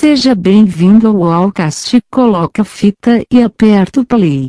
Seja 0.00 0.34
bem-vindo 0.34 1.08
ao 1.08 1.24
Allcast. 1.24 2.00
Coloca 2.10 2.62
a 2.62 2.64
fita 2.64 3.22
e 3.30 3.42
aperta 3.42 4.00
o 4.00 4.06
play. 4.06 4.46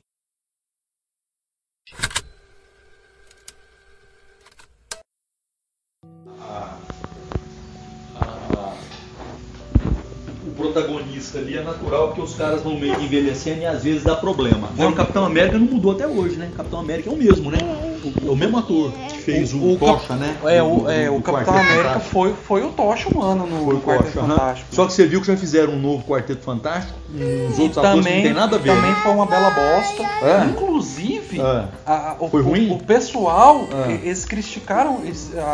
o 10.47 10.51
protagonista 10.55 11.39
ali 11.39 11.57
é 11.57 11.63
natural 11.63 12.07
porque 12.07 12.21
os 12.21 12.33
caras 12.33 12.63
vão 12.63 12.79
meio 12.79 12.95
que 12.95 13.04
envelhecendo 13.04 13.63
e 13.63 13.65
às 13.65 13.83
vezes 13.83 14.04
dá 14.04 14.15
problema. 14.15 14.70
Agora 14.70 14.91
o 14.91 14.95
Capitão 14.95 15.25
América 15.25 15.59
não 15.59 15.65
mudou 15.65 15.91
até 15.91 16.07
hoje, 16.07 16.38
né? 16.38 16.49
Capitão 16.55 16.79
América 16.79 17.09
é 17.09 17.13
o 17.13 17.18
mesmo, 17.18 17.52
né? 17.52 17.57
O, 18.05 18.29
é 18.29 18.31
o 18.31 18.38
mesmo 18.38 18.57
ator 18.57 18.93
fez 19.21 19.53
o, 19.53 19.57
O 19.73 19.77
Cap- 19.79 19.91
Tocha, 20.01 20.15
né? 20.15 20.35
É, 20.45 20.61
o, 20.63 20.89
é, 20.89 21.09
o 21.09 21.21
Capitão 21.21 21.53
América 21.55 21.83
Fantástico. 21.83 22.09
foi, 22.11 22.33
foi 22.33 22.63
o 22.63 22.70
Tocha 22.71 23.09
humano 23.09 23.45
no 23.47 23.65
Foi 23.65 23.75
o 23.75 23.81
Quarteto 23.81 24.11
Tocha, 24.13 24.20
aham. 24.20 24.29
Fantástico. 24.38 24.75
Só 24.75 24.85
que 24.88 24.93
você 24.93 25.05
viu 25.07 25.21
que 25.21 25.27
já 25.27 25.38
fizeram 25.38 25.73
um 25.73 25.79
novo 25.79 26.03
Quarteto 26.05 26.41
Fantástico, 26.43 26.97
uns 27.13 27.57
E 27.57 27.62
outros 27.62 27.77
atores 27.77 27.79
que 27.79 27.84
não 27.84 27.95
também, 28.03 28.23
tem 28.23 28.34
nada 28.34 28.55
a 28.55 28.59
ver. 28.59 28.73
também 28.76 28.91
né? 28.91 28.98
foi 29.03 29.12
uma 29.12 29.26
bela 29.26 29.49
bosta. 29.52 30.03
É? 30.26 30.45
Inclusive, 30.45 31.39
É. 31.39 31.65
a- 31.85 32.15
o, 32.20 32.29
Foi 32.29 32.41
o- 32.41 32.45
ruim? 32.45 32.71
o 32.71 32.77
pessoal, 32.79 33.67
É. 33.88 33.91
eles 33.93 34.26
criticaram, 34.26 35.02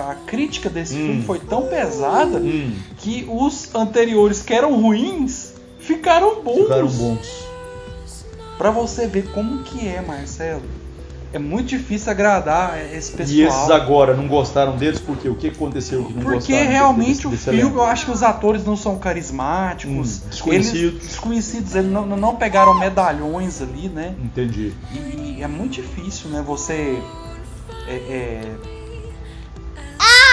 a 0.09 0.15
crítica 0.25 0.69
desse 0.69 0.95
Hum. 0.95 1.05
filme 1.05 1.21
foi 1.23 1.39
tão 1.39 1.63
pesada 1.67 2.37
Hum, 2.37 2.71
que 2.97 3.25
os 3.29 3.73
anteriores 3.75 4.41
que 4.41 4.53
eram 4.53 4.79
ruins 4.81 5.53
ficaram 5.79 6.41
bons. 6.41 6.63
ficaram 6.63 6.87
bons. 6.87 7.47
Pra 8.57 8.71
você 8.71 9.05
ver 9.07 9.27
como 9.33 9.59
que 9.63 9.87
é, 9.87 10.01
Marcelo. 10.01 10.63
É 11.37 11.39
muito 11.39 11.67
difícil 11.67 12.11
agradar 12.11 12.79
esse 12.91 13.11
pessoal. 13.11 13.37
E 13.37 13.41
esses 13.43 13.69
agora 13.69 14.15
não 14.15 14.27
gostaram 14.27 14.75
deles 14.75 14.99
porque 14.99 15.29
o 15.29 15.35
que 15.35 15.49
aconteceu 15.49 16.03
que 16.05 16.13
não 16.13 16.23
Porque 16.23 16.51
gostaram 16.51 16.71
realmente 16.71 17.09
desse- 17.17 17.27
o 17.27 17.29
desse 17.29 17.43
filme, 17.43 17.59
elenco? 17.59 17.77
eu 17.77 17.83
acho 17.83 18.05
que 18.05 18.11
os 18.11 18.23
atores 18.23 18.65
não 18.65 18.75
são 18.75 18.97
carismáticos. 18.97 20.21
Hum, 20.23 20.29
desconhecidos. 20.29 20.81
Eles, 20.93 21.07
desconhecidos, 21.07 21.75
eles 21.75 21.91
não, 21.91 22.05
não 22.07 22.35
pegaram 22.35 22.73
medalhões 22.79 23.61
ali, 23.61 23.87
né? 23.87 24.15
Entendi. 24.23 24.73
E, 24.91 25.35
e 25.37 25.43
é 25.43 25.47
muito 25.47 25.73
difícil, 25.73 26.31
né? 26.31 26.43
Você. 26.45 26.99
É, 27.87 27.93
é, 27.93 28.41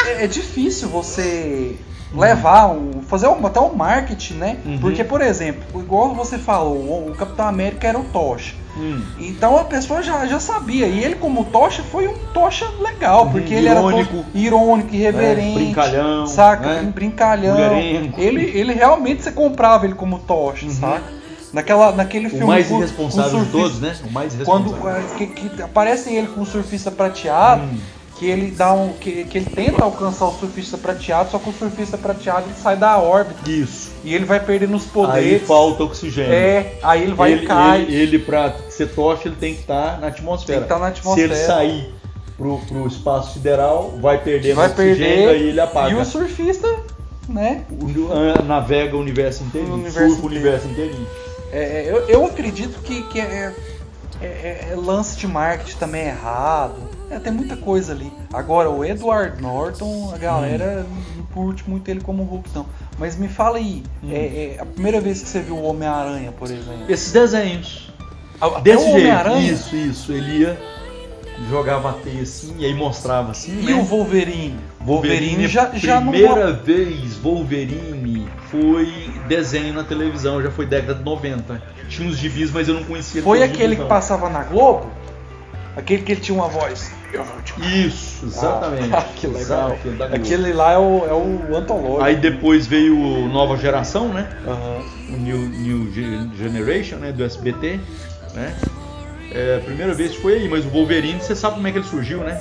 é- 0.06 0.24
é 0.24 0.26
difícil 0.26 0.88
você 0.88 1.76
levar, 2.14 2.68
um, 2.68 3.02
fazer 3.02 3.26
um, 3.28 3.46
até 3.46 3.60
um 3.60 3.74
marketing, 3.74 4.34
né? 4.34 4.58
Uhum. 4.64 4.78
Porque, 4.78 5.02
por 5.02 5.20
exemplo, 5.20 5.80
igual 5.80 6.14
você 6.14 6.38
falou, 6.38 6.76
o, 6.76 7.10
o 7.10 7.14
Capitão 7.14 7.46
América 7.46 7.88
era 7.88 7.98
o 7.98 8.04
Tocha. 8.04 8.54
Hum. 8.76 9.02
Então 9.18 9.56
a 9.56 9.64
pessoa 9.64 10.02
já, 10.02 10.26
já 10.26 10.40
sabia. 10.40 10.86
E 10.86 11.02
ele, 11.04 11.14
como 11.14 11.44
Tocha, 11.44 11.82
foi 11.82 12.08
um 12.08 12.14
Tocha 12.32 12.66
legal, 12.80 13.26
Uhum, 13.26 13.32
porque 13.32 13.54
ele 13.54 13.68
era 13.68 13.80
irônico. 13.80 14.16
todo 14.16 14.26
irônico, 14.34 14.94
irreverente. 14.94 15.50
É, 15.52 15.54
brincalhão, 15.64 16.26
Saca? 16.26 16.66
né? 16.82 16.92
Brincalhão. 16.94 17.54
Mulherengo. 17.54 18.20
Ele, 18.20 18.42
ele 18.42 18.72
realmente 18.72 19.22
você 19.22 19.30
comprava 19.32 19.84
ele 19.86 19.94
como 19.94 20.18
Tocha, 20.18 20.66
Uhum. 20.66 20.72
saca? 20.72 21.24
Naquela, 21.52 21.92
naquele 21.92 22.28
filme. 22.28 22.44
O 22.44 22.48
mais 22.48 22.66
com- 22.66 22.74
com 22.74 22.80
irresponsável 22.82 23.30
de 23.44 23.50
surfista- 23.50 23.58
todos, 23.58 23.80
né? 23.80 23.96
O 24.08 24.12
mais 24.12 24.34
Quando 24.44 24.66
irresponsável. 24.70 25.04
é, 25.14 25.16
que, 25.18 25.26
que 25.28 25.62
aparece 25.62 26.12
ele 26.12 26.26
com 26.26 26.40
o 26.40 26.46
surfista 26.46 26.90
prateado, 26.90 27.62
Hum. 27.62 27.78
que 28.18 28.26
ele 28.26 28.50
dá 28.50 28.72
um. 28.72 28.92
Que, 28.94 29.22
que 29.22 29.38
ele 29.38 29.46
tenta 29.50 29.84
alcançar 29.84 30.24
o 30.24 30.32
surfista 30.32 30.76
prateado, 30.76 31.30
só 31.30 31.38
que 31.38 31.48
o 31.48 31.52
surfista 31.52 31.96
prateado 31.96 32.46
ele 32.46 32.56
sai 32.60 32.76
da 32.76 32.98
órbita 32.98 33.48
Isso. 33.48 33.93
E 34.04 34.14
ele 34.14 34.24
vai 34.24 34.38
perdendo 34.38 34.76
os 34.76 34.84
Aí 34.84 34.90
poderes. 34.92 35.42
falta 35.48 35.82
oxigênio. 35.84 36.32
É, 36.32 36.74
aí 36.82 37.02
ele 37.02 37.14
vai 37.14 37.32
ele, 37.32 37.44
e 37.44 37.46
cai. 37.46 37.82
Ele, 37.82 37.94
ele, 37.96 38.18
pra 38.18 38.54
ser 38.68 38.88
tocha, 38.94 39.28
ele 39.28 39.36
tem 39.36 39.54
que 39.54 39.60
estar 39.62 39.98
na 40.00 40.08
atmosfera. 40.08 40.58
Tem 40.60 40.68
que 40.68 40.74
estar 40.74 40.78
na 40.78 40.88
atmosfera. 40.88 41.34
Se 41.34 41.40
ele 41.40 41.46
sair 41.46 41.94
pro, 42.36 42.58
pro 42.68 42.86
espaço 42.86 43.32
sideral, 43.32 43.94
vai 44.00 44.18
perder 44.18 44.54
vai 44.54 44.66
oxigênio 44.68 44.96
perder. 44.98 45.28
aí 45.28 45.48
ele 45.48 45.60
apaga. 45.60 45.90
E 45.90 45.94
o 45.96 46.04
surfista, 46.04 46.68
né? 47.28 47.64
O- 47.70 48.12
ah, 48.12 48.42
navega 48.42 48.96
o 48.96 49.00
universo 49.00 49.42
inteirinho, 49.44 49.72
O 49.72 49.76
universo 49.76 49.98
surfa 49.98 50.12
o 50.22 50.26
inteiro. 50.26 50.34
universo 50.34 50.66
inteirinho. 50.68 51.06
É, 51.52 51.58
é, 51.58 51.84
eu, 51.88 51.96
eu 52.08 52.26
acredito 52.26 52.80
que, 52.82 53.02
que 53.04 53.20
é, 53.20 53.54
é- 54.20 54.26
é- 54.26 54.68
é 54.72 54.74
lance 54.76 55.16
de 55.16 55.26
marketing 55.26 55.76
também 55.78 56.02
é 56.02 56.08
errado. 56.08 56.74
É, 57.10 57.18
tem 57.20 57.32
muita 57.32 57.56
coisa 57.56 57.92
ali. 57.92 58.10
Agora, 58.32 58.68
o 58.70 58.84
Edward 58.84 59.40
Norton, 59.40 60.10
a 60.12 60.18
galera 60.18 60.84
Hum. 60.90 61.02
não 61.18 61.24
curte 61.26 61.62
muito 61.68 61.88
ele 61.88 62.00
como 62.00 62.24
Hulk, 62.24 62.48
não. 62.54 62.66
Mas 62.98 63.16
me 63.16 63.28
fala 63.28 63.58
aí, 63.58 63.82
Hum. 64.02 64.10
é, 64.12 64.54
é 64.56 64.56
a 64.60 64.64
primeira 64.66 65.00
vez 65.00 65.20
que 65.22 65.28
você 65.28 65.40
viu 65.40 65.56
o 65.56 65.64
Homem-Aranha, 65.64 66.32
por 66.32 66.48
exemplo? 66.48 66.84
Esses 66.88 67.12
desenhos. 67.12 67.92
Até 68.40 68.60
Desse 68.60 68.90
jeito. 68.92 69.38
Isso, 69.38 69.76
isso. 69.76 70.12
Ele 70.12 70.38
ia, 70.40 70.58
jogava 71.48 71.90
a 71.90 71.92
teia 71.94 72.22
assim, 72.22 72.54
e 72.58 72.64
aí 72.64 72.74
mostrava 72.74 73.30
assim, 73.32 73.60
e 73.60 73.64
né? 73.66 73.74
o 73.74 73.82
Wolverine? 73.82 74.58
Wolverine, 74.80 75.48
já, 75.48 75.70
já 75.74 76.00
não 76.00 76.12
primeira 76.12 76.52
vez 76.52 77.14
Wolverine 77.16 78.28
foi 78.50 79.10
desenho 79.26 79.72
na 79.72 79.82
televisão, 79.82 80.42
já 80.42 80.50
foi 80.50 80.66
década 80.66 80.94
de 80.94 81.04
90. 81.04 81.62
Tinha 81.88 82.08
uns 82.08 82.16
gibis, 82.16 82.50
mas 82.50 82.68
eu 82.68 82.74
não 82.74 82.84
conhecia 82.84 83.22
Foi 83.22 83.42
aquele 83.42 83.76
que 83.76 83.82
não. 83.82 83.88
passava 83.88 84.28
na 84.28 84.42
Globo? 84.44 84.90
Aquele 85.76 86.02
que 86.02 86.12
ele 86.12 86.20
tinha 86.20 86.36
uma 86.36 86.48
voz. 86.48 86.92
Eu 87.14 87.24
vou 87.24 87.40
te 87.42 87.86
Isso, 87.86 88.26
exatamente. 88.26 88.92
Ah, 88.94 89.02
que 89.14 89.26
legal. 89.28 89.78
Exato, 89.84 90.14
aquele 90.14 90.52
lá 90.52 90.72
é 90.72 90.78
o, 90.78 91.06
é 91.06 91.12
o 91.14 91.56
antológico. 91.56 92.02
Aí 92.02 92.16
depois 92.16 92.66
veio 92.66 92.98
o 92.98 93.28
Nova 93.28 93.56
Geração, 93.56 94.12
né? 94.12 94.28
Aham. 94.46 94.82
O 95.10 95.16
New, 95.16 95.38
New 95.38 95.92
Ge- 95.92 96.28
Generation, 96.36 96.96
né? 96.96 97.12
Do 97.12 97.22
SBT, 97.22 97.78
né? 98.34 98.52
É, 99.32 99.56
a 99.56 99.64
primeira 99.64 99.94
vez 99.94 100.14
foi 100.16 100.34
aí, 100.34 100.48
mas 100.48 100.64
o 100.64 100.68
Wolverine, 100.70 101.20
você 101.20 101.34
sabe 101.36 101.56
como 101.56 101.66
é 101.68 101.72
que 101.72 101.78
ele 101.78 101.86
surgiu, 101.86 102.18
né? 102.20 102.40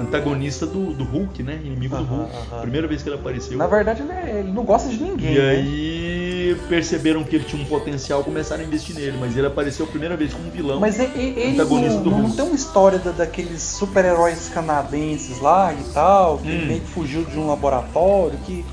Antagonista 0.00 0.66
do, 0.66 0.92
do 0.92 1.04
Hulk, 1.04 1.42
né? 1.42 1.58
Inimigo 1.64 1.96
do 1.96 2.04
Hulk. 2.04 2.30
aham. 2.52 2.60
Primeira 2.62 2.86
vez 2.88 3.02
que 3.02 3.08
ele 3.08 3.16
apareceu. 3.16 3.56
Na 3.58 3.66
verdade, 3.66 4.02
ele, 4.02 4.12
é- 4.12 4.40
ele 4.40 4.52
não 4.52 4.64
gosta 4.64 4.88
de 4.88 5.00
ninguém. 5.02 5.34
E 5.34 5.38
né? 5.38 5.50
aí 5.50 6.23
perceberam 6.68 7.22
que 7.24 7.36
ele 7.36 7.44
tinha 7.44 7.62
um 7.62 7.64
potencial, 7.66 8.22
começaram 8.24 8.62
a 8.62 8.66
investir 8.66 8.94
nele, 8.94 9.16
mas 9.18 9.36
ele 9.36 9.46
apareceu 9.46 9.86
a 9.86 9.88
primeira 9.88 10.16
vez 10.16 10.32
como 10.34 10.50
vilão. 10.50 10.80
Mas 10.80 10.98
ele 10.98 11.52
Antagonista 11.52 11.94
não, 11.96 12.02
do 12.02 12.10
não 12.10 12.30
tem 12.30 12.44
uma 12.44 12.54
história 12.54 12.98
da- 12.98 13.12
daqueles 13.12 13.62
super-heróis 13.62 14.48
canadenses 14.52 15.40
lá 15.40 15.72
e 15.72 15.84
tal, 15.92 16.38
que 16.38 16.48
Hum. 16.48 16.66
meio 16.66 16.80
que 16.80 16.88
fugiu 16.88 17.24
de 17.24 17.38
um 17.38 17.46
laboratório, 17.46 18.36
que 18.44 18.64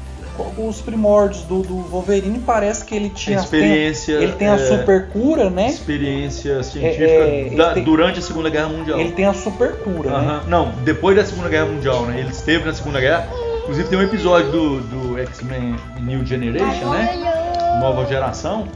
com 0.55 0.67
os 0.67 0.81
primórdios 0.81 1.43
do, 1.43 1.61
do 1.61 1.75
Wolverine 1.83 2.39
parece 2.39 2.83
que 2.85 2.95
ele 2.95 3.09
tinha 3.09 3.37
experiência, 3.37 4.15
tem- 4.15 4.23
ele 4.23 4.33
tem 4.33 4.47
a 4.47 4.55
é, 4.55 4.57
super 4.57 5.07
cura, 5.09 5.49
né? 5.51 5.67
experiência 5.69 6.63
científica 6.63 7.03
É, 7.03 7.47
é, 7.53 7.55
da- 7.55 7.65
ele 7.65 7.73
tem- 7.75 7.83
durante 7.83 8.19
a 8.19 8.21
Segunda 8.21 8.49
Guerra 8.49 8.69
Mundial. 8.69 8.99
Ele 8.99 9.11
tem 9.11 9.25
a 9.25 9.33
super 9.33 9.73
cura, 9.77 10.09
né? 10.09 10.15
Aham. 10.17 10.43
Não, 10.47 10.71
depois 10.83 11.15
da 11.15 11.23
Segunda 11.25 11.47
Guerra 11.49 11.65
Mundial, 11.67 12.05
né? 12.07 12.19
Ele 12.19 12.29
esteve 12.29 12.65
na 12.65 12.73
Segunda 12.73 12.99
Guerra. 12.99 13.27
Inclusive 13.63 13.89
tem 13.89 13.99
um 13.99 14.01
episódio 14.01 14.51
do, 14.51 14.79
do 14.81 15.19
X-Men 15.19 15.75
New 15.99 16.25
Generation, 16.25 16.89
né? 16.89 17.40
Nova 17.79 18.05
geração. 18.05 18.67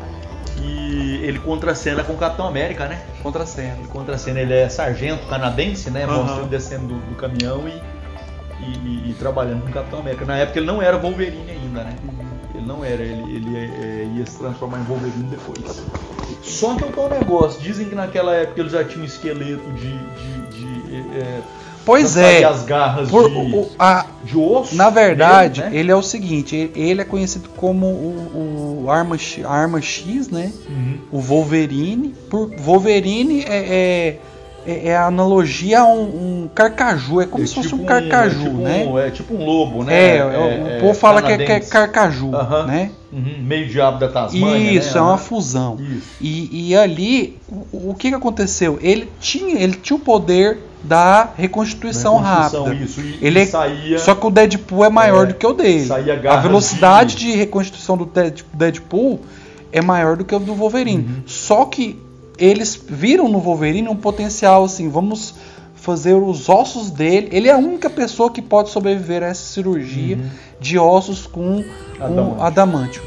E 0.62 1.20
ele 1.24 1.40
contracena 1.40 2.04
com 2.04 2.14
o 2.14 2.18
Capitão 2.18 2.48
América, 2.48 2.88
né? 2.88 3.02
Contracena. 3.22 3.76
Ele 3.80 3.88
contracena, 3.90 4.40
ele 4.40 4.54
é 4.54 4.70
sargento 4.70 5.26
canadense, 5.28 5.90
né? 5.92 6.06
Aham. 6.06 6.18
Mostra 6.24 6.40
ele 6.42 6.50
descendo 6.50 6.88
do, 6.88 6.96
do 6.96 7.16
caminhão 7.16 7.68
e, 7.68 7.82
e- 8.64 9.10
e- 9.12 9.16
trabalhando 9.20 9.64
com 9.64 9.70
o 9.70 9.74
Capitão 9.74 10.00
América. 10.00 10.26
Na 10.26 10.38
época 10.38 10.60
ele 10.60 10.66
não 10.66 10.82
era 10.82 10.98
Wolverine 10.98 11.50
ainda, 11.52 11.84
né? 11.84 11.96
Ele 12.54 12.66
não 12.66 12.86
era, 12.86 13.02
ele, 13.04 13.36
ele 13.36 13.58
é, 13.58 13.64
é, 13.64 14.08
ia 14.16 14.26
se 14.26 14.38
transformar 14.38 14.80
em 14.80 14.84
Wolverine 14.84 15.28
depois. 15.30 15.84
Só 16.42 16.76
que 16.76 16.84
tô 16.94 17.06
um 17.06 17.10
negócio, 17.10 17.60
dizem 17.62 17.90
que 17.90 17.96
naquela 17.96 18.34
época 18.34 18.62
ele 18.62 18.70
já 18.70 18.84
tinha 18.84 19.02
um 19.02 19.06
esqueleto 19.06 19.70
de. 19.74 19.92
de, 19.98 20.42
de 20.52 21.20
é, 21.20 21.42
Pois 21.86 22.18
é. 22.18 22.44
as 22.44 22.64
garras 22.64 23.10
Por- 23.10 23.30
de, 23.30 23.36
o- 23.56 23.70
a- 23.78 24.06
de 24.24 24.38
osso. 24.38 24.76
na 24.76 24.90
verdade, 24.90 25.60
mesmo, 25.62 25.74
né? 25.76 25.80
ele 25.80 25.92
é 25.92 25.96
o 25.96 26.02
seguinte, 26.02 26.72
ele, 26.76 27.02
é 27.02 27.06
conhecido 27.06 27.48
como 27.56 27.86
o, 27.86 28.84
o 28.86 28.90
arma, 28.92 29.16
arma 29.46 29.82
X, 29.82 30.30
né? 30.30 30.52
Uhum. 30.68 30.98
o 31.12 31.20
Wolverine. 31.20 32.16
Por 32.30 32.50
Wolverine 32.58 33.42
é, 33.48 33.56
é, 33.56 34.20
é- 34.68 34.88
é 34.90 34.96
a 34.98 35.06
analogia 35.06 35.82
a 35.82 35.86
um, 35.86 36.02
um 36.44 36.50
carcaju, 36.56 37.22
é 37.22 37.28
como 37.28 37.44
É 37.44 37.48
se 37.48 37.54
fosse 37.54 37.70
tipo 37.70 37.84
um 37.84 37.86
carcaju, 37.86 38.40
é 38.42 38.44
tipo 38.50 38.58
né? 38.62 38.86
um- 38.88 38.98
é 39.00 39.12
tipo 39.12 39.34
um 39.36 39.46
lobo, 39.46 39.84
né? 39.84 39.94
É, 39.94 40.18
é, 40.18 40.78
o 40.78 40.82
povo 40.82 40.94
fala 40.96 41.22
que 41.22 41.32
é, 41.32 41.38
que 41.38 41.44
é 41.44 41.46
canadense. 41.48 41.72
carcaju, 41.72 42.34
Aham. 42.36 42.66
né? 42.66 42.92
Uhum, 43.14 43.36
Meio 43.44 43.68
diabo 43.70 44.00
da 44.00 44.08
Tasmânia, 44.10 44.72
Isso, 44.72 44.94
né? 44.96 45.00
é 45.00 45.02
uma 45.04 45.18
fusão. 45.20 45.78
E, 46.20 46.70
e 46.70 46.76
ali, 46.76 47.38
o, 47.48 47.92
o 47.92 47.96
que, 47.98 48.10
que 48.10 48.16
aconteceu? 48.16 48.80
Ele 48.82 49.08
tinha, 49.22 49.56
ele 49.62 49.74
tinha 49.76 49.96
o 49.96 50.00
poder 50.00 50.58
da 50.88 51.30
reconstituição, 51.38 52.18
Reconstrução, 52.18 52.64
rápida. 52.64 52.84
Isso, 52.84 53.02
e, 53.02 53.18
Ele 53.22 53.40
e 53.40 53.42
é- 53.42 53.46
saía. 53.46 54.00
Só 54.00 54.16
que 54.16 54.26
o 54.26 54.30
Deadpool 54.30 54.86
é 54.86 54.90
maior 54.90 55.24
É, 55.24 55.28
do 55.28 55.34
que 55.36 55.46
o 55.46 55.54
dele. 55.54 55.88
A 56.30 56.38
velocidade 56.38 57.16
de- 57.16 57.32
reconstituição 57.36 57.98
do 57.98 58.06
Dead- 58.06 58.44
Deadpool 58.54 59.20
é 59.72 59.82
maior 59.82 60.16
do 60.18 60.24
que 60.24 60.34
o 60.36 60.40
do 60.40 60.54
Wolverine. 60.54 61.04
Uhum. 61.04 61.24
Só 61.26 61.66
que 61.66 62.00
eles 62.38 62.80
viram 62.88 63.28
no 63.28 63.40
Wolverine 63.40 63.88
um 63.90 63.96
potencial 63.96 64.64
assim, 64.66 64.90
vamos 64.90 65.36
fazer 65.76 66.14
os 66.14 66.50
ossos 66.50 66.90
dele. 66.90 67.30
Ele 67.32 67.48
é 67.48 67.52
a 67.52 67.58
única 67.58 67.90
pessoa 67.90 68.30
que 68.32 68.42
pode 68.42 68.70
sobreviver 68.70 69.22
a 69.24 69.28
essa 69.28 69.44
cirurgia 69.46 70.18
Uhum. 70.18 70.30
de 70.60 70.78
ossos 70.80 71.26
com 71.28 71.42
um 71.58 71.66
Adamantio. 72.00 72.42
adamantio. 72.44 73.02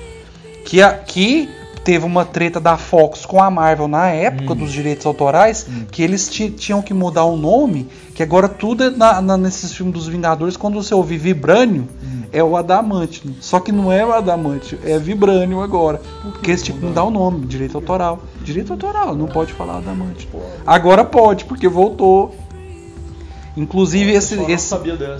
Que, 0.65 0.83
a- 0.83 0.93
que 0.95 1.49
teve 1.89 2.05
uma 2.05 2.23
treta 2.23 2.61
da 2.61 2.77
Fox 2.77 3.25
com 3.25 3.43
a 3.43 3.51
Marvel 3.51 3.89
na 3.89 4.09
época 4.09 4.53
Hum. 4.53 4.57
dos 4.57 4.71
direitos 4.71 5.07
autorais, 5.07 5.67
Hum. 5.67 5.87
que 5.91 6.03
eles 6.03 6.29
ti- 6.29 6.51
tinham 6.51 6.83
que 6.83 6.93
mudar 6.93 7.25
o 7.25 7.35
nome, 7.35 7.89
que 8.15 8.23
agora 8.23 8.47
tudo 8.47 8.85
é 8.85 8.91
na, 8.91 9.23
na- 9.23 9.39
nesses 9.39 9.73
filmes 9.73 9.95
dos 9.95 10.07
Vingadores, 10.07 10.55
quando 10.55 10.75
você 10.75 10.95
ouvir 10.95 11.17
Vibranium, 11.17 11.85
Hum. 12.05 12.23
é 12.31 12.45
o 12.45 12.59
Adamantium. 12.59 13.33
Só 13.41 13.59
que 13.59 13.73
não 13.73 13.91
é 13.91 14.05
o 14.05 14.13
Adamantium, 14.13 14.79
é 14.85 14.99
Vibranium 14.99 15.63
agora. 15.63 15.99
Porque 16.25 16.51
eles 16.51 16.63
tinham 16.63 16.79
que 16.79 16.85
mudar 16.85 17.05
o 17.05 17.11
nome, 17.11 17.47
direito 17.47 17.79
autoral. 17.79 18.19
Direito 18.45 18.71
autoral, 18.75 19.15
não 19.15 19.27
pode 19.27 19.55
falar 19.55 19.79
Adamantium. 19.79 20.29
Agora 20.67 21.07
pode, 21.07 21.47
porque 21.47 21.69
voltou. 21.69 22.35
Inclusive 23.59 24.13
esse, 24.13 24.41
esse 24.51 24.75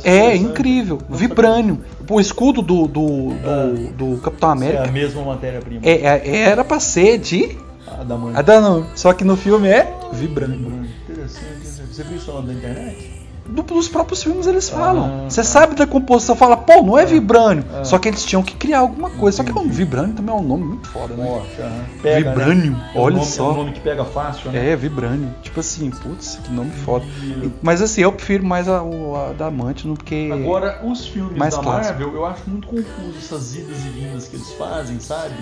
é 0.05 0.37
incrível, 0.37 0.99
Não 1.09 1.17
Vibranium. 1.17 1.79
O 2.09 2.21
escudo 2.21 2.63
do 2.63 2.87
do, 2.87 2.87
do, 2.87 3.35
Ah. 3.45 3.93
do 3.97 4.19
Capitão 4.19 4.51
É 4.51 4.53
América 4.53 4.85
a 4.85 4.93
mesma 4.93 5.23
matéria-prima. 5.23 5.81
é- 5.85 6.23
é- 6.25 6.41
era 6.51 6.65
pra 6.65 6.79
ser 6.81 7.19
de 7.19 7.57
A 7.87 8.05
da 8.05 8.17
mãe. 8.17 8.35
Adamantium, 8.37 8.87
só 8.95 9.13
que 9.13 9.25
no 9.25 9.37
filme 9.37 9.67
é 9.69 9.93
Vibranium. 10.13 10.85
Interessante, 11.05 11.45
interessante. 11.51 11.95
Você 11.95 12.03
viu 12.05 12.17
isso 12.17 12.33
na 12.43 12.53
internet? 12.53 13.28
Do- 13.49 13.63
Dos 13.63 13.89
próprios 13.89 14.23
filmes 14.23 14.47
eles 14.47 14.69
falam. 14.69 15.25
Ah, 15.27 15.31
Você 15.31 15.41
tá. 15.43 15.47
sabe 15.47 15.75
da 15.75 15.87
composição, 15.87 16.35
fala, 16.37 16.57
pô, 16.57 16.83
não 16.83 16.99
é 16.99 17.05
Vibranium. 17.07 17.63
Ah. 17.75 17.85
Só 17.85 17.99
que 17.99 18.09
eles 18.09 18.25
tinham 18.25 18.43
que 18.43 18.55
criar 18.57 18.81
alguma 18.81 19.09
coisa. 19.11 19.39
Só 19.39 19.43
que 19.45 19.51
o 19.53 19.59
Entendi. 19.59 19.69
Vibranium 19.75 20.13
também 20.15 20.35
é 20.35 20.39
um 20.39 20.43
nome 20.43 20.65
muito 20.65 20.89
foda, 20.89 21.15
né? 21.15 21.25
Morte, 21.25 21.61
aham. 21.61 21.85
Pega, 22.03 22.31
Vibranium, 22.31 22.73
né? 22.73 22.91
É 22.95 22.99
um 22.99 23.03
olha 23.03 23.17
nome- 23.17 23.27
só. 23.27 23.49
É 23.49 23.53
um 23.53 23.57
nome 23.57 23.73
que 23.73 23.81
pega 23.81 24.05
fácil, 24.05 24.51
né? 24.51 24.71
É, 24.73 24.77
Vibranium. 24.77 25.31
Tipo 25.43 25.61
assim, 25.61 25.91
putz, 25.91 26.39
que 26.45 26.53
nome 26.53 26.71
foda. 26.85 27.05
E- 27.23 27.51
Mas 27.63 27.81
assim, 27.81 28.01
eu 28.03 28.13
prefiro 28.13 28.45
mais 28.45 28.69
a, 28.69 28.83
o 28.83 29.15
a 29.17 29.31
Adamantium, 29.31 29.95
porque. 29.95 30.29
Agora, 30.33 30.81
os 30.85 31.07
filmes 31.07 31.37
Mais 31.39 31.55
da 31.57 31.63
clássico. 31.63 31.99
Marvel, 32.01 32.15
eu 32.21 32.27
acho 32.27 32.43
muito 32.49 32.67
confuso 32.69 33.17
essas 33.19 33.55
idas 33.57 33.79
e 33.85 33.89
vindas 33.89 34.29
que 34.29 34.37
eles 34.37 34.53
fazem, 34.55 34.99
sabe? 35.01 35.35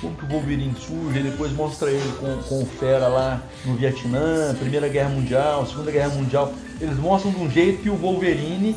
Como 0.00 0.14
que 0.14 0.24
o 0.24 0.28
Wolverine 0.28 0.74
surge, 0.78 1.18
e 1.18 1.22
depois 1.22 1.52
mostra 1.52 1.90
ele 1.90 2.12
com, 2.20 2.36
com 2.48 2.62
o 2.62 2.66
Fera 2.66 3.08
lá 3.08 3.42
no 3.64 3.74
Vietnã, 3.74 4.54
Primeira 4.58 4.88
Guerra 4.88 5.08
Mundial, 5.10 5.66
Segunda 5.66 5.90
Guerra 5.90 6.10
Mundial. 6.10 6.52
Eles 6.80 6.98
mostram 6.98 7.30
de 7.32 7.38
um 7.38 7.50
jeito 7.50 7.82
que 7.82 7.90
o 7.90 7.96
Wolverine, 7.96 8.76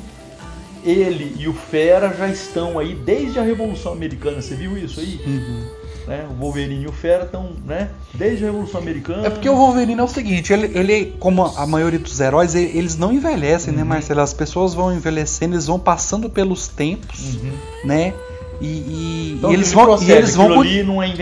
ele 0.84 1.36
e 1.38 1.48
o 1.48 1.54
Fera 1.54 2.13
já 2.18 2.28
estão 2.28 2.80
aí 2.80 2.96
desde 2.96 3.40
a 3.40 3.44
Revolução 3.44 3.92
Americana. 3.92 4.42
Você 4.42 4.56
viu 4.56 4.78
isso 4.78 5.00
aí? 5.00 5.19
Uhum. 5.25 5.66
Né? 6.07 6.25
O 6.31 6.34
Wolverine 6.42 6.84
e 6.84 6.88
o 6.88 6.92
Fera 6.92 7.25
estão, 7.25 7.51
né? 7.66 7.90
Desde 8.13 8.44
a 8.44 8.48
Revolução 8.48 8.80
Americana. 8.81 9.28
É 9.28 9.30
porque 9.30 9.50
o 9.50 9.56
Wolverine 9.56 10.00
é 10.00 10.04
o 10.04 10.07
seguinte, 10.07 10.51
ele, 10.54 10.72
ele 10.78 11.13
como 11.19 11.46
a 11.46 11.68
maioria 11.68 12.00
dos 12.00 12.19
heróis, 12.19 12.56
ele- 12.56 12.75
eles 12.78 12.98
não 12.98 13.12
envelhecem, 13.13 13.74
né, 13.74 13.81
Uhum. 13.84 13.90
Marcelo? 13.90 14.22
As 14.22 14.34
pessoas 14.34 14.74
vão 14.74 14.94
envelhecendo, 14.94 15.54
eles 15.56 15.68
vão 15.68 15.78
passando 15.78 16.30
pelos 16.30 16.68
tempos, 16.68 17.36
Uhum. 17.36 17.52
né? 17.84 18.13
E, 18.62 18.66
e- 18.66 19.34
Então, 19.38 19.52
e 19.52 19.54
eles 19.54 19.68
ele 19.68 19.76
vão, 19.76 19.86
procede, 19.86 20.12
e 20.12 20.16
eles 20.16 20.36
vão, 20.36 20.64
é 20.64 20.68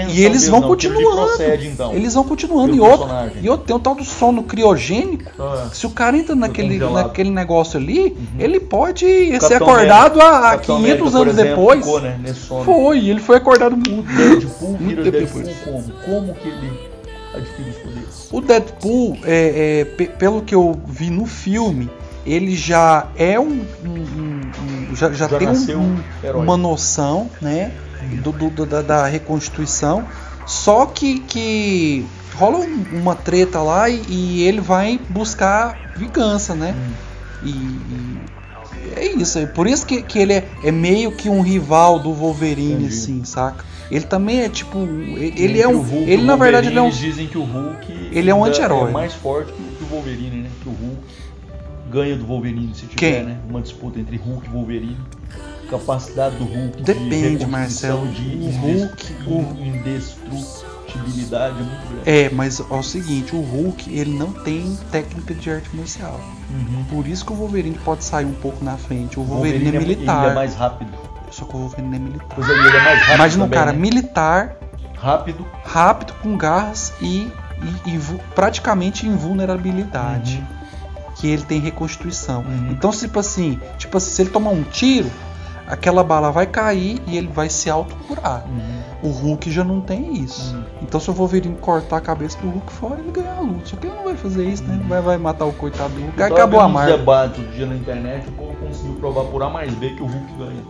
e 0.10 0.26
eles 0.26 0.48
vão 0.48 0.60
não, 0.62 0.68
continuando. 0.68 1.16
procede, 1.28 1.68
então. 1.68 1.94
eles 1.94 2.14
vão 2.16 2.24
continuando. 2.24 2.76
E 2.76 2.80
outro, 2.80 3.08
e 3.44 3.50
outro, 3.50 3.66
tem 3.68 3.76
um 3.76 3.80
tal 3.80 3.94
do 3.94 4.04
sono 4.04 4.42
criogênico. 4.44 5.30
Ah. 5.40 5.70
Se 5.72 5.86
o 5.86 5.92
cara 5.92 6.18
entra 6.18 6.36
naquele, 6.36 6.80
naquele 6.80 7.30
negócio 7.30 7.78
ali, 7.80 8.18
ele 8.40 8.60
pode 8.60 9.06
ser 9.40 9.54
acordado 9.56 10.20
a 10.20 10.42
Capitão 10.52 10.78
500 10.78 10.82
América, 10.82 11.18
anos 11.20 11.34
exemplo, 11.34 11.50
depois. 11.56 11.80
Ficou, 11.86 12.02
né. 12.02 12.20
Foi, 12.66 13.08
ele 13.10 13.20
foi 13.20 13.38
acordado 13.38 13.78
mudo. 13.78 14.04
Deadpool 14.16 14.78
Muito 14.80 15.04
tempo 15.04 15.12
Deadpool 15.12 15.42
depois. 15.44 15.58
como? 15.64 15.84
Como 16.04 16.34
que 16.34 16.48
ele 16.48 16.72
adquire 17.36 17.70
os 17.70 17.76
poderes? 17.78 18.28
O 18.32 18.42
Deadpool, 18.42 19.18
é, 19.24 19.82
é, 19.82 19.86
pe- 19.86 20.08
pelo 20.08 20.42
que 20.42 20.56
eu 20.56 20.76
vi 20.88 21.10
no 21.12 21.26
filme, 21.28 21.88
ele 22.28 22.56
já 22.56 23.08
é 23.16 23.40
um. 23.40 23.62
um- 23.86 24.42
um- 24.92 24.96
já, 24.96 25.12
já 25.12 25.28
Já 25.28 25.38
tem 25.40 25.48
um- 25.48 25.98
um- 26.34 26.40
uma 26.42 26.58
noção, 26.58 27.30
né? 27.42 27.72
do- 28.24 28.32
do- 28.32 28.66
da, 28.66 28.82
da 28.82 29.06
reconstituição. 29.08 30.06
Só 30.46 30.86
que, 30.86 31.20
que 31.22 32.06
rola 32.36 32.60
um- 32.60 32.86
uma 33.02 33.16
treta 33.16 33.62
lá 33.62 33.90
e, 33.90 34.02
e 34.08 34.44
ele 34.44 34.62
vai 34.62 35.00
buscar 35.10 35.76
vingança, 35.96 36.54
né? 36.56 36.74
Hum. 36.78 36.92
E, 37.44 37.50
e 37.50 38.18
é 38.96 39.14
isso. 39.16 39.40
é 39.40 39.46
Por 39.46 39.68
isso 39.68 39.86
que, 39.86 40.02
que 40.02 40.20
ele 40.20 40.34
é, 40.34 40.48
é 40.64 40.72
meio 40.72 41.12
que 41.12 41.28
um 41.30 41.42
rival 41.42 42.00
do 42.00 42.14
Wolverine, 42.14 42.74
Entendi. 42.76 42.88
assim, 42.88 43.24
saca? 43.26 43.66
Ele 43.92 44.06
também 44.06 44.42
é 44.42 44.50
tipo. 44.50 44.78
Ele, 44.80 45.34
ele 45.38 45.62
é 45.62 45.68
um. 45.68 45.82
Hulk 45.82 46.10
ele 46.10 46.24
na 46.24 46.36
verdade 46.36 46.68
ele 46.68 46.78
é 46.78 46.82
um. 46.82 46.90
Dizem 46.90 47.28
que 47.28 47.38
o 47.38 47.44
Hulk 47.44 48.10
Ele 48.12 48.30
é 48.30 48.34
um 48.36 48.44
ainda 48.44 48.50
anti-herói. 48.56 48.90
É 48.90 48.94
mais 48.94 49.14
forte 49.14 49.52
que, 49.54 49.62
que 49.64 49.84
o 49.84 49.88
Wolverine, 49.88 50.42
né? 50.44 50.47
Ganha 51.90 52.16
do 52.18 52.26
Wolverine 52.26 52.74
se 52.76 52.86
tiver, 52.88 52.96
Quem? 52.96 53.24
né? 53.24 53.40
Uma 53.50 53.62
disputa 53.62 54.00
entre 54.00 54.18
Hulk 54.18 54.48
e 54.48 54.50
Wolverine. 54.52 54.98
Capacidade 55.70 56.36
do 56.38 56.46
Hulk. 56.46 56.82
Depende, 56.84 57.38
de 57.38 57.46
Marcelo. 57.46 58.08
De 58.08 58.36
O 58.38 58.50
Hulk, 58.50 59.14
o- 59.28 59.66
indestrutibilidade 59.66 61.60
é 61.60 61.64
muito 61.64 61.88
grande. 61.90 62.10
É, 62.10 62.30
mas 62.30 62.60
é 62.60 62.64
o 62.74 62.84
seguinte, 62.84 63.36
o 63.36 63.42
Hulk 63.42 63.94
ele 63.94 64.18
não 64.18 64.32
tem 64.32 64.78
técnica 64.92 65.34
de 65.34 65.50
arte 65.52 65.70
marcial. 65.76 66.20
Uhum. 66.50 66.84
Por 66.86 67.08
isso 67.08 67.26
que 67.26 67.34
o 67.34 67.36
Wolverine 67.36 67.78
pode 67.84 68.04
sair 68.04 68.26
um 68.26 68.34
pouco 68.34 68.64
na 68.64 68.78
frente. 68.78 69.20
O 69.20 69.24
O 69.24 69.26
Wolverine, 69.26 69.68
é 69.70 69.72
mu- 69.74 69.80
militar. 69.80 70.22
Ele 70.24 70.32
é 70.32 70.36
mais 70.36 70.56
rápido. 70.56 70.92
Só 71.32 71.44
que 71.46 71.56
o 71.56 71.60
Wolverine 71.60 71.96
é 71.96 72.00
militar. 72.00 72.28
Pois 72.34 72.50
é, 72.50 72.52
ele 72.54 72.68
é 72.68 72.72
mais 72.84 73.00
rápido. 73.00 73.16
Imagina 73.16 73.44
um 73.46 73.50
cara 73.50 73.72
né? 73.74 73.78
militar, 73.80 74.56
rápido. 74.96 75.46
rápido, 75.66 76.14
com 76.22 76.38
garras 76.38 76.94
e, 77.02 77.28
e- 77.86 77.90
e 77.96 78.00
praticamente 78.34 79.06
invulnerabilidade. 79.06 80.42
Que 81.20 81.28
ele 81.28 81.44
tem 81.44 81.60
reconstituição. 81.60 82.42
Uhum. 82.42 82.70
Então, 82.72 82.92
tipo 82.92 83.20
assim, 83.20 83.60
tipo 83.78 83.98
assim, 83.98 84.12
se 84.12 84.22
ele 84.22 84.30
tomar 84.30 84.52
um 84.52 84.64
tiro, 84.64 85.10
aquela 85.68 86.04
bala 86.04 86.32
vai 86.32 86.46
cair 86.46 87.02
e 87.08 87.18
ele 87.18 87.28
vai 87.28 87.50
se 87.50 87.70
autocurar. 87.70 88.46
Uhum. 88.48 89.10
O 89.10 89.10
Hulk 89.12 89.52
já 89.52 89.64
não 89.64 89.82
tem 89.82 90.14
isso. 90.24 90.56
Uhum. 90.56 90.64
Então 90.82 91.00
se 91.00 91.10
o 91.10 91.14
Wolverine 91.14 91.56
cortar 91.60 91.98
a 91.98 92.02
cabeça 92.02 92.38
do 92.40 92.50
Hulk 92.50 92.72
fora, 92.74 93.00
ele 93.00 93.12
ganha 93.12 93.34
a 93.34 93.42
luta. 93.42 93.62
Só 93.66 93.76
que 93.76 93.88
ele 93.88 93.96
não 93.96 94.04
vai 94.06 94.16
fazer 94.16 94.46
isso, 94.48 94.64
né? 94.64 94.80
Vai, 94.88 95.02
vai 95.02 95.18
matar 95.18 95.46
o 95.46 95.54
coitado 95.54 95.94
do 95.94 96.02
Hulk. 96.02 96.14
Eu 96.20 96.24
tava 96.30 96.34
Acabou 96.36 96.60
a 96.60 96.68
Marvel. 96.68 96.98
debates 96.98 97.40
outro 97.40 97.54
dia 97.54 97.66
na 97.66 97.76
internet, 97.76 98.28
o 98.30 98.32
povo 98.34 98.56
conseguiu 98.56 98.94
provar 98.96 99.24
por 99.26 99.42
A 99.44 99.50
mais 99.50 99.74
B 99.74 99.90
que 99.92 100.02
o 100.02 100.06
Hulk 100.06 100.34
ganha. 100.38 100.64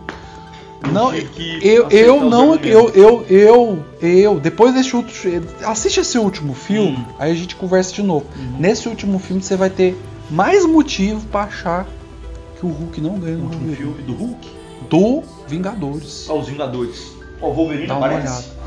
Eu 0.84 0.92
Não, 0.92 1.12
eu, 1.14 1.88
eu 1.90 2.20
não, 2.30 2.54
eu, 2.54 2.88
eu, 2.90 3.26
eu, 3.28 3.84
eu, 4.00 4.40
depois 4.40 4.72
desse 4.74 4.94
último, 4.94 5.42
assiste 5.66 5.98
esse 6.00 6.16
último 6.18 6.54
filme, 6.54 6.96
Hum. 6.98 7.04
aí 7.18 7.32
a 7.32 7.34
gente 7.34 7.56
conversa 7.56 7.92
de 7.92 8.02
novo. 8.02 8.26
Uhum. 8.36 8.56
Nesse 8.60 8.88
último 8.88 9.18
filme 9.18 9.42
você 9.42 9.56
vai 9.56 9.70
ter 9.70 10.00
mais 10.30 10.64
motivo 10.64 11.24
pra 11.28 11.42
achar 11.44 11.86
que 12.58 12.66
o 12.66 12.70
Hulk 12.70 13.00
não 13.00 13.18
ganha 13.18 13.36
O 13.36 13.38
no 13.40 13.44
último 13.44 13.66
Wolverine. 13.66 13.94
filme 13.94 14.02
do 14.04 14.14
Hulk? 14.14 14.58
Do 14.90 15.22
Vingadores. 15.46 16.26
Ah, 16.28 16.34
os 16.34 16.48
Vingadores. 16.48 17.12
Ó, 17.40 17.48
o 17.50 17.54
Wolverine 17.54 17.86
Dá 17.86 17.96
uma 17.96 18.06
aparece. 18.06 18.28
olhada. 18.50 18.58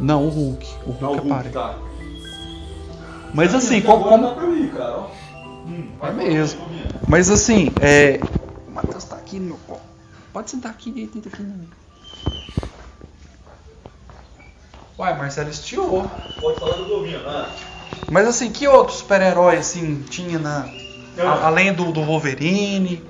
Não, 0.00 0.26
o 0.26 0.28
Hulk. 0.28 0.66
O 0.86 0.90
Hulk, 0.90 1.02
Não, 1.02 1.10
o 1.10 1.14
Hulk, 1.16 1.30
aparece. 1.30 1.54
tá. 1.54 1.78
Mas 3.32 3.54
assim, 3.54 3.78
Até 3.78 3.86
como, 3.86 4.04
agora 4.06 4.16
como- 4.22 4.28
dá 4.28 4.34
pra 4.34 4.46
mim, 4.46 4.68
cara, 4.68 4.98
ó. 4.98 5.06
Hum, 5.66 5.88
É 6.02 6.10
mesmo. 6.12 6.60
Mas 7.08 7.30
assim, 7.30 7.70
é. 7.80 8.20
O 8.68 8.70
Matheus 8.70 9.04
tá 9.04 9.16
aqui 9.16 9.38
no 9.38 9.46
meu 9.46 9.58
colo. 9.66 9.80
Pode 10.32 10.50
sentar 10.50 10.70
aqui, 10.72 10.90
deita 10.90 11.28
aqui 11.28 11.42
no 11.42 11.56
meu. 11.58 11.68
Uai, 14.98 15.16
Marcelo 15.18 15.50
estiou. 15.50 16.08
Pode 16.40 16.60
falar 16.60 16.74
tô 16.74 16.94
ouvindo. 16.98 17.26
Ah. 17.26 17.50
Mas 18.10 18.28
assim, 18.28 18.50
que 18.50 18.66
outro 18.68 18.94
super-herói 18.94 19.56
assim 19.56 20.02
tinha 20.08 20.38
na. 20.38 20.68
Eu- 21.16 21.28
a- 21.28 21.46
além 21.46 21.72
do, 21.72 21.92
do 21.92 22.02
Wolverine? 22.02 23.02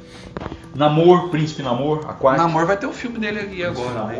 Namor, 0.74 1.28
Príncipe 1.30 1.62
Namor, 1.62 2.00
Aquático. 2.08 2.42
Namor 2.46 2.66
vai 2.66 2.76
ter 2.76 2.86
o 2.86 2.92
filme 2.92 3.18
dele 3.18 3.40
aqui 3.40 3.64
agora. 3.64 4.04
né? 4.06 4.18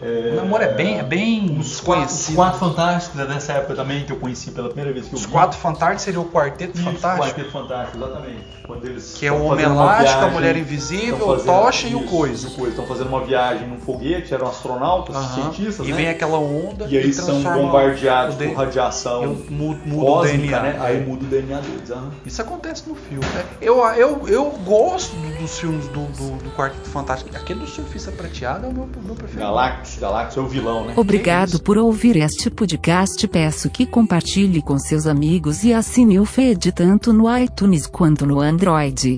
Namor. 0.00 0.32
O 0.32 0.36
Namor 0.36 0.60
é 0.62 0.68
bem, 0.72 0.98
é 0.98 1.02
bem 1.02 1.56
Os 1.58 1.80
quatro, 1.80 2.14
os 2.14 2.28
quatro 2.34 2.58
fantásticos 2.60 3.20
é 3.20 3.26
dessa 3.26 3.52
época 3.54 3.74
também 3.74 4.04
que 4.04 4.12
eu 4.12 4.16
conheci 4.16 4.50
pela 4.50 4.68
primeira 4.68 4.92
vez 4.92 5.06
que 5.06 5.14
eu 5.14 5.18
Os 5.18 5.26
vi. 5.26 5.32
quatro 5.32 5.58
fantásticos 5.58 6.02
seria 6.02 6.20
o 6.20 6.24
quarteto 6.26 6.76
Isso, 6.76 6.84
fantástico. 6.84 7.24
Quarteto 7.26 7.50
Fantástico, 7.50 7.96
exatamente. 7.98 8.44
Quando 8.66 8.84
eles 8.84 9.14
Que 9.14 9.26
é 9.26 9.32
o 9.32 9.42
Homem 9.44 9.64
Elástico, 9.64 10.24
a 10.24 10.28
Mulher 10.28 10.56
Invisível, 10.56 11.26
fazendo- 11.26 11.46
Tocha 11.46 11.88
e 11.88 11.94
o 11.94 12.04
Coisa. 12.04 12.48
Estão 12.68 12.86
fazendo 12.86 13.08
uma 13.08 13.24
viagem 13.24 13.66
num 13.66 13.78
foguete, 13.80 14.32
eram 14.34 14.46
astronautas, 14.48 15.16
Aham. 15.16 15.34
cientistas, 15.52 15.86
E 15.86 15.90
né? 15.90 15.96
vem 15.96 16.08
aquela 16.08 16.38
onda 16.38 16.86
E 16.86 16.96
aí 16.98 17.12
são 17.12 17.26
transforma 17.26 17.62
bombardeados 17.62 18.34
por 18.36 18.52
radiação 18.54 19.22
Eu 19.22 19.46
mudo, 19.50 19.80
mudo 19.86 20.06
o 20.12 20.22
DNA. 20.22 20.60
né? 20.62 20.76
Aí 20.80 21.00
muda 21.00 21.24
o 21.24 21.28
DNA 21.28 21.60
deles. 21.60 21.90
Isso 22.26 22.42
acontece 22.42 22.88
no 22.88 22.94
filme. 22.94 23.24
né? 23.24 23.44
Eu, 23.60 23.78
eu, 23.94 24.28
eu 24.28 24.44
gosto 24.64 25.14
do- 25.16 25.38
dos 25.38 25.58
filmes 25.58 25.86
do, 25.88 26.04
do, 26.06 26.36
do 26.44 26.50
Quarteto 26.50 26.88
Fantástico. 26.90 27.34
Aquele 27.34 27.60
do 27.60 27.66
Surfista 27.66 28.12
Prateado 28.12 28.66
é 28.66 28.68
o 28.68 28.72
meu, 28.72 28.88
meu 29.02 29.14
preferido. 29.14 29.40
Galactus, 29.46 29.87
É 30.00 30.40
o 30.40 30.46
vilão, 30.46 30.86
né? 30.86 30.94
Obrigado 30.96 31.60
por 31.60 31.76
ouvir 31.76 32.16
este 32.16 32.48
podcast. 32.50 33.26
Peço 33.26 33.68
que 33.68 33.84
compartilhe 33.84 34.62
com 34.62 34.78
seus 34.78 35.06
amigos 35.06 35.64
e 35.64 35.72
assine 35.72 36.20
o 36.20 36.24
feed 36.24 36.70
tanto 36.72 37.12
no 37.12 37.36
iTunes 37.36 37.86
quanto 37.86 38.24
no 38.24 38.40
Android. 38.40 39.16